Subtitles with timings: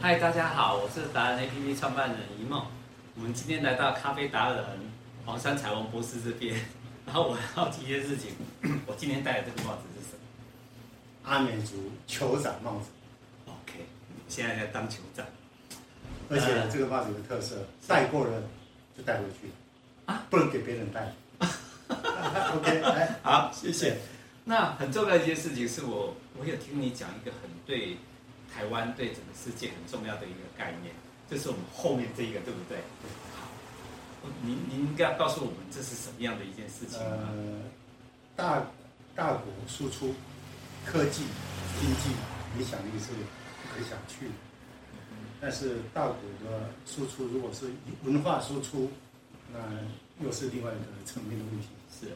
[0.00, 2.64] 嗨，大家好，我是达人 APP 创办人一梦。
[3.16, 4.64] 我们今天来到咖啡达人
[5.26, 6.54] 黄山彩虹博士这边，
[7.04, 8.30] 然后我要提一件事情，
[8.86, 10.20] 我今天戴的这个帽子是什么？
[11.24, 12.90] 阿美族酋长帽子。
[13.46, 13.86] OK，
[14.28, 15.26] 现在在当酋长，
[16.30, 17.56] 而且这个帽子有特色，
[17.88, 18.40] 戴过了
[18.96, 19.50] 就带回去
[20.06, 21.12] 啊，不能给别人戴。
[22.54, 23.98] OK，来，好，谢谢。
[24.44, 27.96] 那很重要的一件事情是我，我有听你讲一个很对
[28.58, 30.92] 台湾、对整个世界很重要的一个概念，
[31.30, 32.78] 这是我们后面这一个，对不对？
[33.36, 33.46] 好，
[34.42, 37.30] 您您应该告诉我们这是什么样的一件事情吗？
[37.30, 37.60] 呃，
[38.34, 38.66] 大
[39.14, 40.12] 大国输出
[40.84, 41.22] 科技、
[41.80, 42.10] 经济
[42.58, 44.32] 影响力是不可小觑的，
[45.40, 47.70] 但是大国的输出如果是
[48.02, 48.90] 文化输出，
[49.52, 49.60] 那
[50.24, 51.68] 又是另外一个层面的问题。
[51.96, 52.08] 是，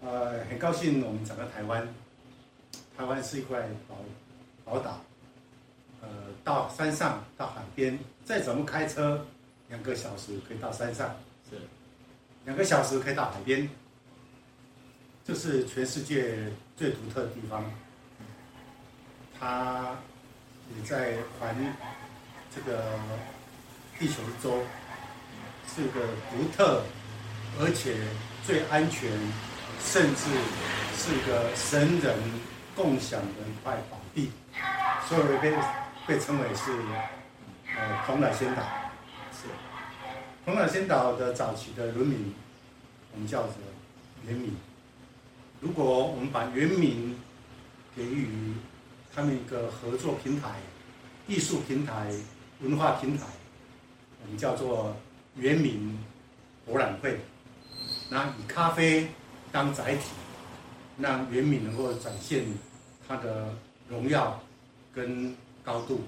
[0.00, 1.92] 呃，很高兴我们整个台湾，
[2.96, 3.96] 台湾是一块宝
[4.64, 5.00] 宝岛，
[6.04, 6.10] 呃，
[6.44, 9.26] 到山上到海边，再怎么开车，
[9.68, 11.16] 两个小时可以到山上，
[11.50, 11.56] 是，
[12.44, 13.68] 两个小时可以到海边，
[15.24, 16.36] 这是全世界
[16.76, 17.64] 最独特的地方，
[19.38, 19.96] 它
[20.76, 21.56] 也在环
[22.54, 22.84] 这个
[23.98, 24.62] 地球周，
[25.74, 26.82] 是个独特，
[27.60, 27.96] 而且。
[28.46, 29.10] 最安全，
[29.80, 30.28] 甚至
[30.98, 32.14] 是一个神人
[32.76, 34.30] 共享的一块宝地，
[35.08, 35.50] 所以被
[36.06, 36.70] 被称为是
[37.76, 38.62] 呃蓬莱仙岛。
[39.32, 39.48] 是，
[40.44, 42.34] 蓬莱仙岛的早期的人民，
[43.12, 43.52] 我们叫做
[44.26, 44.54] 原民。
[45.60, 47.18] 如果我们把原民
[47.96, 48.28] 给予
[49.14, 50.50] 他们一个合作平台、
[51.26, 52.12] 艺术平台、
[52.60, 53.24] 文化平台，
[54.22, 54.94] 我们叫做
[55.36, 55.98] 原民
[56.66, 57.18] 博览会。
[58.10, 59.08] 那以咖啡
[59.50, 60.10] 当载体，
[60.98, 62.44] 让原民能够展现
[63.08, 63.54] 它的
[63.88, 64.38] 荣耀
[64.92, 66.00] 跟高度，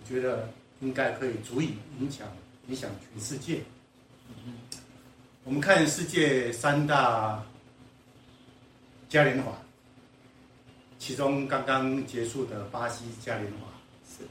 [0.00, 0.48] 我觉得
[0.80, 2.26] 应该可以足以影响
[2.68, 3.60] 影响全世界。
[5.44, 7.44] 我们看世界三大
[9.08, 9.52] 嘉年华，
[10.98, 13.68] 其中刚刚结束的巴西嘉年华，
[14.08, 14.24] 是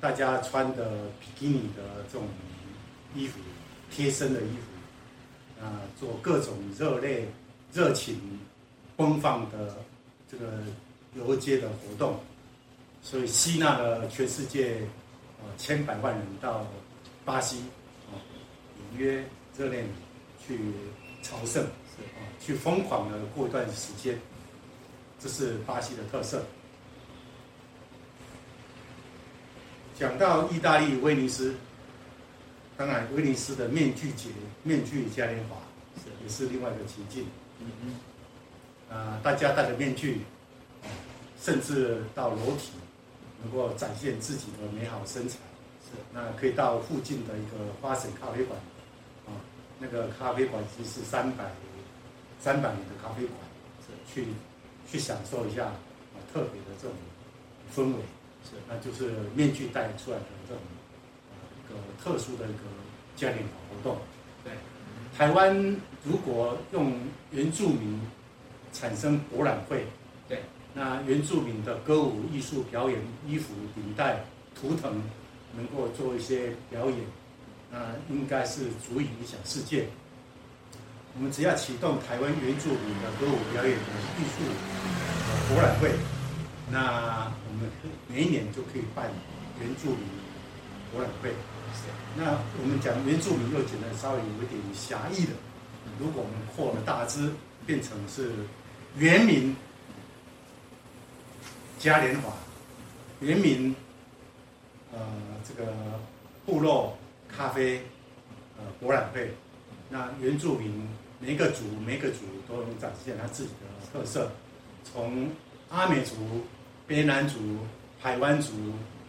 [0.00, 2.26] 大家穿的比基尼的这种
[3.14, 3.38] 衣服，
[3.90, 4.62] 贴身的衣服。
[5.60, 7.26] 啊，做各种热烈、
[7.72, 8.38] 热情、
[8.96, 9.76] 奔放的
[10.30, 10.62] 这个
[11.16, 12.20] 游街的活动，
[13.02, 14.82] 所以吸纳了全世界
[15.40, 16.66] 呃千百万人到
[17.24, 17.58] 巴西
[18.10, 18.16] 啊，
[18.90, 19.24] 纽约
[19.56, 19.88] 热内卢
[20.46, 20.58] 去
[21.22, 24.18] 朝圣，是啊，去疯狂的过一段时间，
[25.18, 26.44] 这是巴西的特色。
[29.98, 31.54] 讲到意大利威尼斯。
[32.76, 34.28] 当然，威尼斯的面具节、
[34.62, 35.56] 面具嘉年华
[35.96, 37.26] 是也是另外一个奇迹。
[37.58, 40.20] 嗯嗯，啊，大家戴着面具，
[41.42, 42.70] 甚至到裸体，
[43.42, 45.38] 能够展现自己的美好身材。
[45.84, 48.58] 是，那可以到附近的一个花神咖啡馆，
[49.26, 49.32] 啊，
[49.78, 51.44] 那个咖啡馆其实是三百
[52.40, 53.36] 三百年的咖啡馆，
[53.86, 54.28] 是去
[54.90, 56.96] 去享受一下啊特别的这种
[57.74, 58.02] 氛围。
[58.44, 61.68] 是，那就是面具戴出来的这种一。
[61.68, 62.60] 个特殊的一个
[63.14, 63.98] 嘉年华活动，
[64.42, 64.54] 对，
[65.14, 65.54] 台湾
[66.02, 66.94] 如果用
[67.30, 68.00] 原住民
[68.72, 69.86] 产生博览会，对，
[70.74, 74.24] 那原住民的歌舞艺术表演、衣服、领带、
[74.54, 75.02] 图腾，
[75.56, 76.98] 能够做一些表演，
[77.70, 79.86] 那应该是足以影响世界。
[81.16, 84.44] 我们只要启动台湾原住民的歌舞表演的艺术
[85.48, 85.90] 博览会，
[86.70, 87.68] 那我们
[88.06, 89.10] 每一年就可以办
[89.58, 89.98] 原住民
[90.92, 91.32] 博览会。
[92.16, 95.32] 那我们讲原住民又简单稍微有一点狭义的，
[95.98, 97.30] 如果我们扩了大之，
[97.66, 98.32] 变成是
[98.96, 99.54] 原民
[101.78, 102.32] 嘉年华，
[103.20, 103.74] 原名
[104.92, 104.98] 呃
[105.48, 105.72] 这个
[106.44, 106.96] 部落
[107.28, 107.80] 咖啡
[108.56, 109.30] 呃博览会，
[109.88, 110.86] 那原住民
[111.20, 112.18] 每个族每个族
[112.48, 114.30] 都能展现他自己的特色，
[114.84, 115.28] 从
[115.70, 116.14] 阿美族、
[116.88, 117.38] 卑南族、
[118.02, 118.52] 排湾族、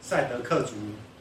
[0.01, 0.75] 赛德克族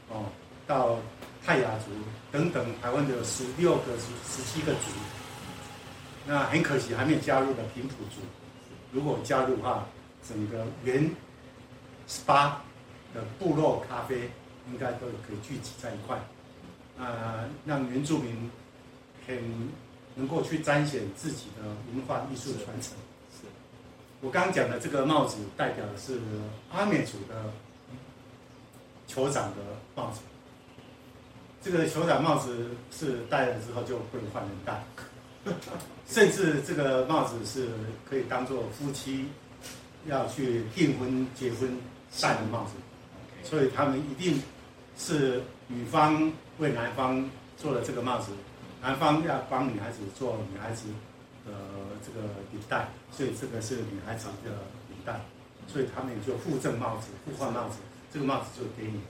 [0.09, 0.25] 哦
[0.67, 0.99] 到。
[1.47, 1.91] 泰雅族
[2.31, 4.91] 等等，台湾有十六个、十十七个族，
[6.27, 8.21] 那很可惜还没有加入的平埔族。
[8.93, 9.87] 如果加入的话，
[10.29, 11.11] 整个原
[12.09, 12.63] 十八
[13.15, 14.31] 的部落咖啡
[14.73, 16.19] 应该都可以聚集在一块，
[16.99, 18.51] 啊，让原住民
[19.27, 19.39] 很
[20.15, 22.95] 能够去彰显自己的文化艺术传承。
[23.31, 23.47] 是，
[24.21, 26.19] 我刚刚讲的这个帽子代表的是
[26.73, 27.53] 阿美族的
[29.07, 29.57] 酋长的
[29.95, 30.21] 帽子。
[31.61, 34.83] 这个酋长帽子是戴了之后就不能换人戴，
[36.09, 37.69] 甚至这个帽子是
[38.09, 39.27] 可以当做夫妻
[40.07, 41.77] 要去订婚、结婚
[42.21, 42.73] 戴的帽子，
[43.45, 44.43] 所以他们一定
[44.97, 48.33] 是女方为男方做了这个帽子，
[48.83, 50.89] 男方要帮女孩子做女孩子
[51.47, 51.53] 的
[52.05, 54.51] 这个领带，所以这个是女孩子的
[54.89, 55.21] 领带，
[55.67, 57.79] 所以他们就互赠帽子，互换帽子，
[58.13, 59.01] 这个帽子就给你，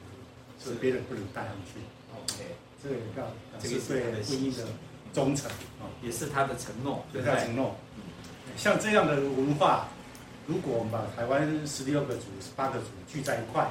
[0.58, 1.80] 所以别人不能戴上去。
[2.14, 3.22] OK，这个也告
[3.60, 4.66] 这个是对婚姻的
[5.12, 7.76] 忠诚啊，也是他的承诺，对他的承诺。
[8.56, 9.86] 像这样的文化，
[10.48, 13.70] 如果我们把台湾十六个组、十八个组聚在一块，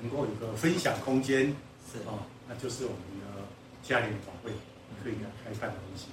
[0.00, 1.46] 能够有个分享空间，
[1.92, 2.18] 是哦，
[2.48, 3.40] 那就是我们的
[3.84, 4.50] 嘉年华会
[5.00, 6.06] 可以开办的东西。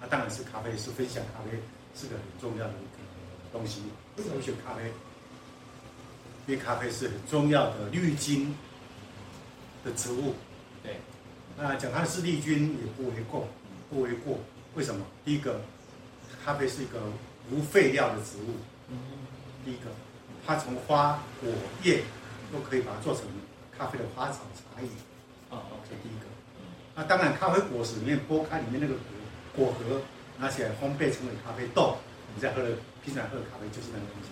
[0.00, 1.56] 那当然是咖啡，是分享咖啡，
[1.94, 2.98] 是个很重要的一个
[3.52, 3.82] 东西。
[4.16, 4.82] 为什么选咖啡？
[6.48, 8.52] 因为咖啡是很重要的绿金
[9.84, 10.34] 的植物。
[10.82, 10.96] 对，
[11.56, 13.46] 那讲它是绿菌也不为过，
[13.88, 14.40] 不为过。
[14.74, 15.06] 为什么？
[15.24, 15.60] 第一个，
[16.44, 17.00] 咖啡是一个
[17.52, 18.56] 无废料的植物。
[19.64, 19.90] 第一个，
[20.46, 21.50] 它从花果
[21.82, 22.02] 叶。
[22.52, 23.24] 都可以把它做成
[23.74, 24.88] 咖啡的花草茶叶，
[25.48, 25.56] 哦，
[25.88, 26.26] 这第一个。
[26.94, 28.92] 那当然，咖啡果实里面剥开里面那个
[29.56, 30.02] 果果核，
[30.36, 31.96] 拿起来烘焙成为咖啡豆，
[32.34, 34.28] 你在喝的平常喝的咖啡就是那个东西。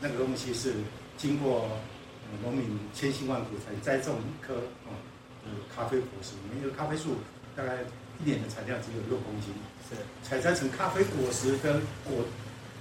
[0.00, 0.72] 那个东西是
[1.18, 1.68] 经过
[2.42, 4.54] 农民千辛万苦才栽种一棵
[4.88, 4.96] 啊，
[5.76, 6.32] 咖啡果实。
[6.36, 7.16] 里面一个咖啡树
[7.54, 7.76] 大概
[8.20, 9.52] 一年的产量只有六公斤，
[9.90, 9.96] 是
[10.26, 11.74] 采摘成咖啡果实跟
[12.08, 12.24] 果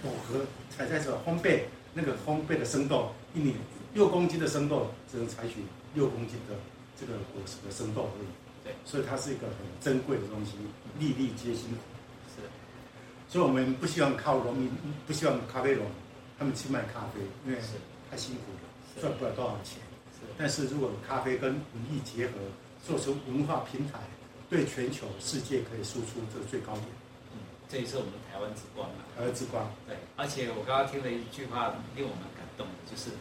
[0.01, 1.63] 果核，采摘成烘焙
[1.93, 3.55] 那个烘焙的生豆一年。
[3.91, 5.55] 六公斤的生豆只能采取
[5.95, 6.55] 六公斤的
[6.99, 8.27] 这个果实的生豆而已。
[8.63, 10.51] 对，所以它是一个很珍贵的东西，
[10.99, 11.77] 粒粒皆辛苦。
[12.35, 12.41] 是，
[13.27, 14.69] 所以我们不希望靠农民，
[15.07, 15.85] 不希望咖啡农
[16.37, 17.57] 他们去卖咖啡，因为
[18.11, 19.81] 太辛苦了，赚不了多少钱。
[20.13, 21.61] 是，但是如果咖啡跟文
[21.91, 22.33] 艺结合，
[22.85, 23.99] 做成文化平台，
[24.51, 26.85] 对全球世界可以输出这个最高点。
[27.69, 29.05] 嗯，这也是我们台湾之光嘛。
[29.15, 29.69] 台湾之光。
[29.87, 33.11] 对，而且我刚刚听了一句话，令我们感动的，就是。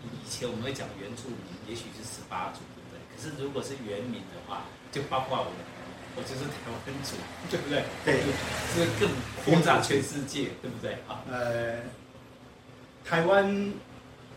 [0.00, 2.96] 以前我们会讲原住民，也许是十八族，对不对？
[3.12, 5.60] 可是如果是原民的话，就包括我们，
[6.16, 7.16] 我就是台湾族，
[7.52, 7.84] 对不对？
[8.02, 8.24] 对，
[8.74, 9.10] 这个更
[9.44, 10.94] 扩大全世界，对不对？
[11.06, 11.80] 啊，呃，
[13.04, 13.44] 台湾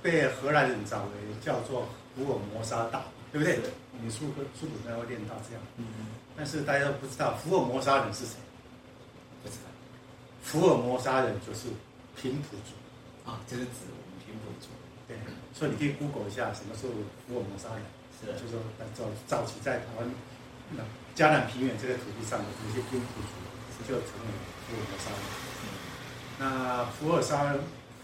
[0.02, 1.12] 被荷兰人找为
[1.42, 3.02] 叫做福尔摩沙岛，
[3.32, 3.58] 对不对？
[4.02, 5.64] 你书本书本上会念到这样。
[5.78, 6.08] 嗯嗯。
[6.36, 8.36] 但是大家都不知道福尔摩沙人是谁？
[10.44, 11.70] 福尔摩沙人就是
[12.20, 12.76] 平埔族。
[13.26, 14.68] 啊，就是指我们平埔族。
[15.08, 15.16] 对，
[15.56, 16.86] 所以你可以 Google 一下什么是
[17.26, 17.82] 福尔摩沙人，
[18.20, 18.60] 是的，就是说
[18.94, 20.06] 早早期在台湾
[20.76, 20.84] 那
[21.16, 24.28] 嘉南平原这个土地上的这些平埔族，就成为
[24.68, 25.24] 福尔摩沙人。
[25.64, 25.64] 嗯、
[26.40, 27.56] 那福尔沙、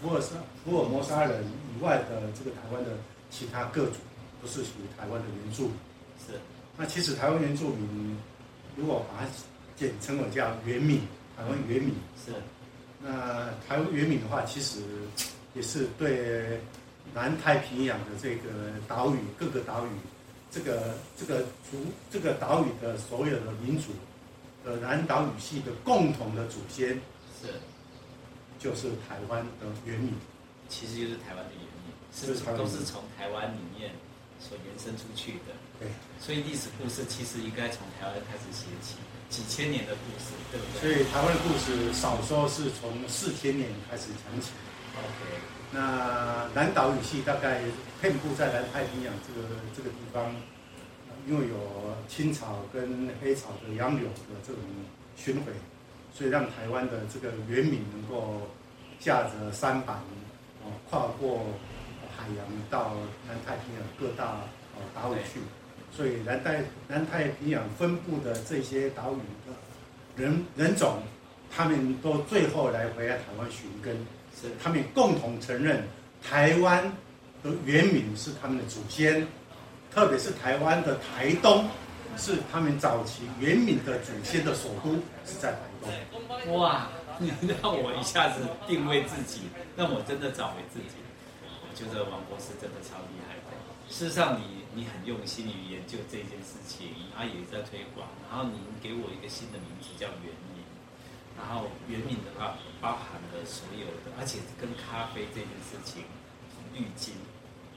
[0.01, 1.43] 福尔沙、福尔摩沙人
[1.75, 2.91] 以外的这个台湾的
[3.29, 3.97] 其他各族，
[4.41, 5.73] 都是属于台湾的原住民。
[6.25, 6.39] 是，
[6.77, 8.17] 那其实台湾原住民，
[8.75, 9.29] 如果把它
[9.75, 11.01] 简称为叫原民，
[11.39, 12.33] 台湾原民、嗯、是。
[13.01, 14.81] 那台湾原民的话，其实
[15.55, 16.59] 也是对。
[17.11, 19.89] 南太平洋的这个岛屿，各个岛屿，
[20.51, 23.89] 这个这个族，这个岛屿的所有的民族
[24.63, 26.89] 的南岛语系的共同的祖先
[27.41, 27.47] 是，
[28.59, 30.13] 就是台湾的原民，
[30.69, 33.89] 其实就是台湾的原民，是都是从台湾里面
[34.39, 35.57] 所延伸出去的。
[35.79, 35.89] 对，
[36.21, 38.97] 所以历史故事其实应该从台湾开始写起，
[39.29, 40.81] 几千年的故事，对不对？
[40.81, 44.51] 所以台湾的故事少说是从四千年开始讲起。
[44.97, 45.39] OK。
[45.71, 47.61] 那南岛语系大概
[48.01, 49.47] 遍布在南太平洋这个
[49.77, 50.35] 这个地方，
[51.27, 54.59] 因为有青草跟黑草的杨柳的这种
[55.15, 55.51] 巡回，
[56.11, 58.49] 所以让台湾的这个原民能够
[58.99, 59.97] 驾着舢板，
[60.63, 61.45] 哦，跨过
[62.17, 62.95] 海洋到
[63.27, 64.41] 南太平洋各大
[64.75, 65.39] 哦岛屿去，
[65.95, 69.17] 所以南太南太平洋分布的这些岛屿
[69.47, 71.03] 的人人种，
[71.49, 73.95] 他们都最后来回来台湾寻根。
[74.41, 75.83] 是他们共同承认，
[76.23, 76.89] 台湾
[77.43, 79.27] 的原民是他们的祖先，
[79.93, 81.67] 特别是台湾的台东，
[82.15, 84.93] 是他们早期原民的祖先的首都
[85.25, 86.57] 是在台东。
[86.57, 89.41] 哇，你让我一下子定位自己，
[89.75, 90.95] 让我真的找回自己。
[91.43, 93.58] 我觉得王博士真的超厉害的。
[93.89, 100.63] 事实上你，你很用心于研究这件事情，然后也在推广，然后你给我一个新的名字叫原民。
[101.35, 106.03] 然后原民的话包含了所有的，而且跟咖啡这件事情，
[106.75, 107.15] 绿金，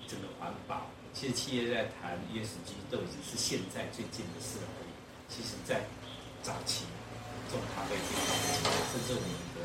[0.06, 4.90] 整个环保，其实企业在谈 ESG 都已经是现在最近的事而已。
[5.30, 5.86] 其实，在
[6.42, 6.84] 早期
[7.50, 9.62] 种咖啡这件事情，甚至我们的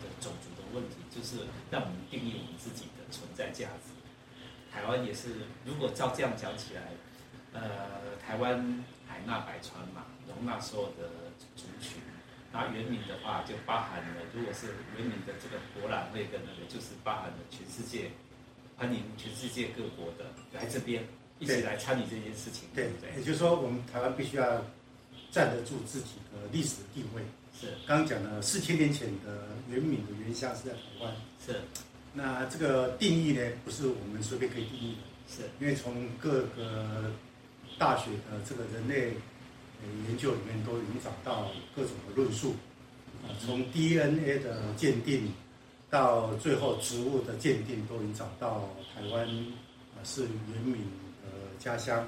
[0.00, 3.99] 的种族的问题，就是让我们定义我们自己的存在价值。
[4.72, 5.28] 台湾也是，
[5.64, 6.82] 如果照这样讲起来，
[7.52, 11.10] 呃，台湾海纳百川嘛，容纳所有的
[11.56, 12.00] 族群。
[12.52, 18.10] 那原民的话就包含了，如果是原民的这个博览会的那个，就是包含了全世界，
[18.76, 21.04] 欢迎全世界各国的来这边，
[21.38, 22.68] 一起来参与这件事情。
[22.74, 24.64] 对对，对，也就是说，我们台湾必须要
[25.30, 27.22] 站得住自己的历史地位。
[27.60, 31.14] 是，刚刚讲了四千年前的原民的原乡是在台湾。
[31.44, 31.60] 是，
[32.12, 35.00] 那这个定义呢，不是我们随便可以定义的。
[35.32, 37.10] 是，因为从各个
[37.78, 39.12] 大学的这个人类
[40.08, 42.54] 研究里面都已经找到各种的论述。
[43.22, 45.30] 啊，从 DNA 的鉴定
[45.90, 49.28] 到最后植物的鉴定，都已经找到台湾
[49.94, 50.74] 啊是原民
[51.22, 52.04] 的家乡。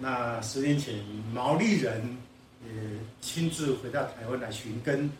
[0.00, 0.94] 那十年前
[1.32, 2.16] 毛利人
[2.64, 2.72] 也
[3.20, 5.10] 亲自回到台湾来寻根，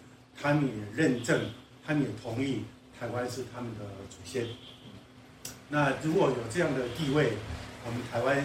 [0.40, 1.40] 他们也认证，
[1.86, 2.62] 他们也同意
[2.98, 4.46] 台湾是他们的祖先。
[5.68, 7.32] 那如果有这样的地位，
[7.84, 8.44] 我们台湾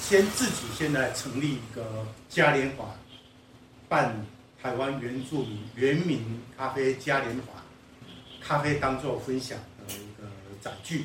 [0.00, 2.94] 先自己现在成立一个嘉年华，
[3.88, 4.14] 办。
[4.62, 7.62] 台湾原住民原民咖啡嘉年华，
[8.40, 10.26] 咖啡当做分享的一个
[10.62, 11.04] 载具，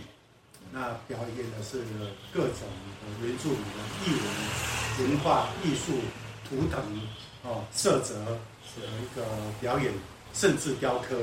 [0.72, 1.84] 那表演的是
[2.32, 2.60] 各种
[3.02, 4.14] 的原住民的艺
[5.02, 5.92] 文、文化、艺术、
[6.48, 6.82] 图腾、
[7.44, 9.26] 哦、色泽的一个
[9.60, 9.92] 表演，
[10.34, 11.18] 甚至雕刻。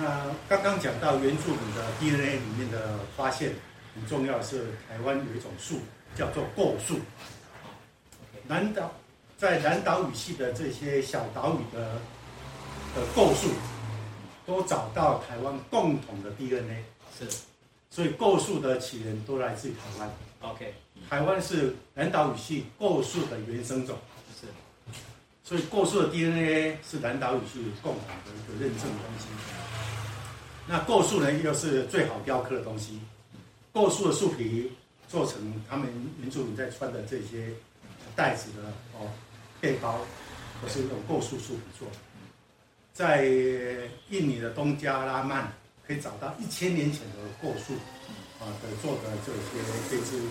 [0.00, 3.52] 那刚刚讲到原住民的 DNA 里面的发现，
[3.96, 5.80] 很重要的是台湾有一种树
[6.14, 7.00] 叫做构树，
[8.46, 8.92] 南岛。
[9.36, 11.94] 在南岛语系的这些小岛屿的
[12.96, 13.48] 的构树，
[14.44, 16.82] 都找到台湾共同的 DNA，
[17.16, 17.24] 是，
[17.88, 20.10] 所以构树的起源都来自于台湾。
[20.40, 20.74] OK，
[21.08, 23.96] 台湾是南岛语系构树的原生种，
[24.40, 24.48] 是，
[25.44, 29.26] 所以构树的 DNA 是南岛语系共同的一个认证的东西。
[30.68, 33.00] 那构树呢，又是最好雕刻的东西。
[33.72, 34.70] 构树的树皮
[35.08, 35.88] 做成他们
[36.20, 37.48] 原住民在穿的这些
[38.14, 39.08] 袋子的哦。
[39.60, 39.98] 背包
[40.62, 41.96] 都是用构树树皮做的，
[42.92, 43.24] 在
[44.08, 45.52] 印尼的东加拉曼
[45.84, 47.74] 可以找到一千年前的构树
[48.38, 50.28] 啊的做的这些编织物，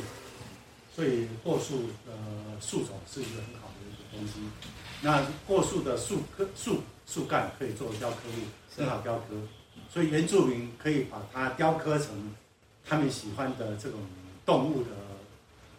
[0.96, 2.13] 所以构树呃
[2.62, 4.39] 树种是一个很好的一个东西。
[5.01, 9.36] 那构树的树棵树树干可以做雕刻物，很好雕刻，
[9.89, 12.34] 所以原住民可以把它雕刻成
[12.86, 14.00] 他们喜欢的这种
[14.46, 14.89] 动物的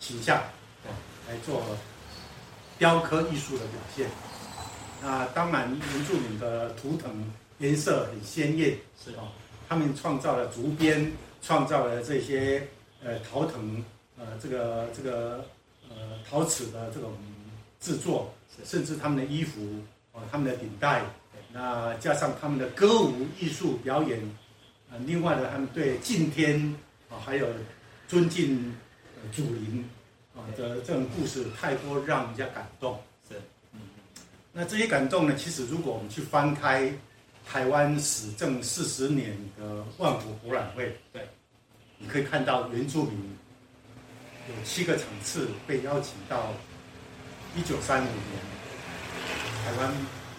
[0.01, 0.43] 形象，
[1.29, 1.63] 来做。
[2.79, 4.09] 雕刻艺术的表现，
[5.03, 7.11] 那当然原住民的图腾
[7.59, 9.33] 颜色很鲜艳，是哦，
[9.69, 11.11] 他们创造了竹编，
[11.43, 12.69] 创造了这些
[13.03, 13.83] 呃陶藤，
[14.17, 15.45] 呃这个这个
[15.89, 15.97] 呃
[16.31, 17.15] 陶瓷的这种
[17.81, 18.33] 制作，
[18.65, 19.61] 甚至他们的衣服，
[20.13, 21.03] 哦他们的领带，
[21.53, 24.21] 那加上他们的歌舞艺术表演，
[24.91, 26.75] 呃另外呢他们对敬天
[27.11, 27.47] 啊还有
[28.07, 28.75] 尊敬
[29.33, 29.85] 祖灵
[30.35, 30.45] 啊。
[30.57, 32.99] 的这种故事太多，让人家感动。
[33.29, 33.35] 是，
[33.73, 33.81] 嗯，
[34.53, 35.35] 那这些感动呢？
[35.37, 36.93] 其实如果我们去翻开
[37.47, 41.27] 台湾史政四十年的万国博览会，对，
[41.99, 43.19] 你可以看到原住民
[44.49, 46.53] 有七个场次被邀请到
[47.57, 48.43] 一九三五年
[49.65, 49.93] 台湾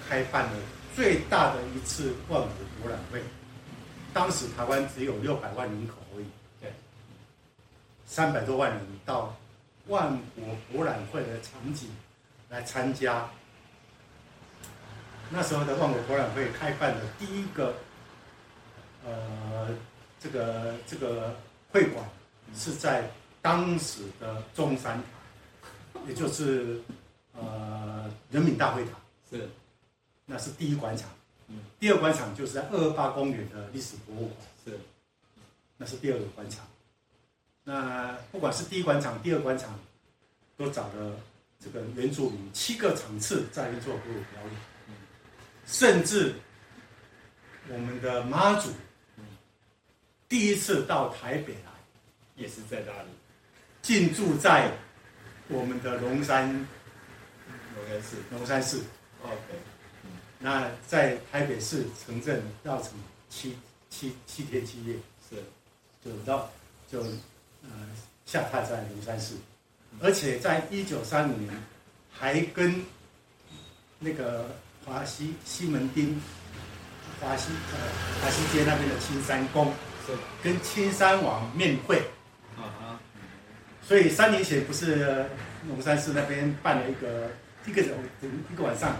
[0.08, 0.52] 开办了
[1.00, 2.50] 最大的一次万国
[2.82, 3.24] 博览会。
[4.14, 6.26] 当时台湾只有六百万人口而已，
[6.60, 6.74] 对，
[8.06, 9.34] 三百多万人到。
[9.88, 11.90] 万国博览会的场景
[12.50, 13.28] 来参加，
[15.32, 17.74] 那时候的万国博览会开办的第一个，
[19.04, 19.70] 呃，
[20.20, 21.34] 这个这个
[21.72, 22.06] 会馆
[22.54, 23.10] 是在
[23.42, 25.02] 当时的中山
[25.94, 26.80] 堂，也就是
[27.34, 28.94] 呃人民大会堂，
[29.32, 29.50] 是，
[30.32, 31.10] 那是第一广场，
[31.48, 34.80] 嗯，第二广场就是在二二八公园的历史博物馆，是，
[35.76, 36.68] 那是第二个广场。
[37.64, 39.80] 那不管是第一广场、第二广场，
[40.56, 41.20] 都找了
[41.60, 44.96] 这个原住民七个场次在做歌舞表演，
[45.66, 46.36] 甚至
[47.68, 48.70] 我们的妈祖
[50.28, 51.72] 第一次到台北来，
[52.36, 53.10] 也是在那里，
[53.82, 54.72] 进驻在
[55.48, 56.48] 我们的龙山
[57.76, 58.18] 龙山寺。
[58.32, 58.84] 龙山寺
[59.24, 59.36] ，OK，
[60.40, 62.92] 那在台北市城镇绕城
[63.30, 63.56] 七
[63.90, 64.96] 七七天七夜，
[65.30, 65.36] 是，
[66.04, 66.50] 就绕
[66.92, 67.04] 就。
[67.62, 67.70] 呃，
[68.26, 69.36] 下榻在龙山寺，
[70.00, 71.54] 而且在一九三五年，
[72.10, 72.74] 还跟
[74.00, 74.56] 那个
[74.86, 76.22] 华西西门町、
[77.20, 77.78] 华西呃
[78.22, 79.74] 华西街那边的青山宫，
[80.08, 80.14] 是。
[80.42, 81.98] 跟青山王面会，
[82.56, 83.02] 啊啊，
[83.84, 85.26] 所以三年前不是
[85.68, 87.30] 龙山寺那边办了一个
[87.66, 88.96] 一个一个晚上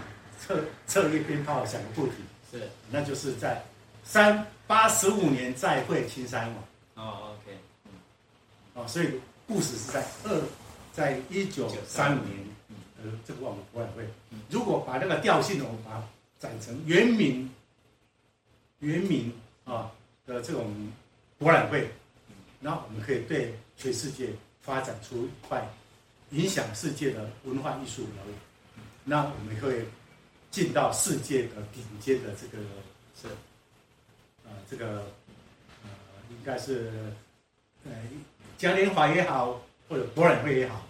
[0.46, 2.14] 彻彻夜鞭炮响个不停，
[2.50, 3.62] 是，那就是在
[4.02, 6.64] 三八十五年再会青山王。
[8.88, 9.10] 所以
[9.46, 10.42] 故事是在二，
[10.92, 12.38] 在一九三五年，
[13.02, 14.08] 呃，这个我们博览会。
[14.48, 16.02] 如果把那个调性呢，我们把它
[16.38, 17.48] 展成原名，
[18.78, 19.30] 原名
[19.64, 19.90] 啊
[20.26, 20.74] 的这种
[21.38, 21.90] 博览会，
[22.58, 24.30] 那我们可以对全世界
[24.62, 25.62] 发展出一块
[26.30, 28.32] 影响世界的文化艺术楼，
[29.04, 29.84] 那我们会
[30.50, 32.62] 进到世界的顶尖的这个
[33.20, 33.28] 是，
[34.44, 35.04] 呃，这个
[35.84, 35.90] 呃，
[36.30, 36.90] 应该是
[37.84, 37.92] 呃
[38.58, 40.84] 嘉年华也好，或者博览会也好，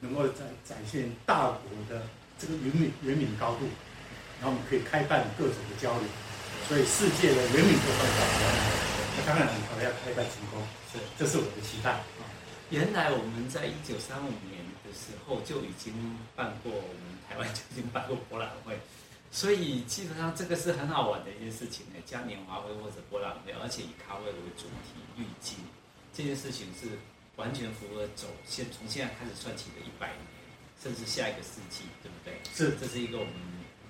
[0.00, 2.02] 能够展展现大国的
[2.38, 3.66] 这个人民人民高度，
[4.40, 6.08] 然后我们可以开办各种的交流，
[6.68, 8.74] 所以世界的人民都会到。
[9.16, 10.60] 那当然，我们要开办成功，
[10.92, 12.00] 是，这是我的期待。
[12.70, 15.94] 原来我们在一九三五年的时候就已经
[16.34, 18.76] 办过，我们台湾就已经办过博览会，
[19.34, 21.98] 所以基本上这个是很好玩的一件事情呢。
[22.06, 25.56] 嘉年华会或者博览会，而且以咖啡为主题，预计
[26.14, 26.86] 这件事情是
[27.34, 30.22] 完全符合走现从现在开始算起的一百年，
[30.80, 32.38] 甚至下一个世纪，对不对？
[32.54, 33.34] 是，这是一个我们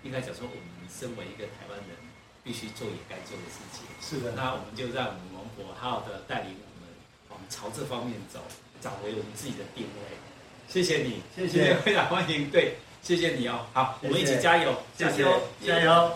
[0.03, 1.97] 应该讲说，我们身为一个台湾人。
[2.45, 3.81] 必须做也该做的事情。
[4.05, 6.93] 是的，那我们就让我们王博好好的带领我们，
[7.31, 8.39] 往朝这方面走，
[8.83, 10.19] 找回我们自己的定位。
[10.69, 13.67] 谢谢你，谢谢，非常欢迎，对，谢谢你哦。
[13.75, 15.43] 好，我们一起加油，加油。
[15.65, 16.11] 加油。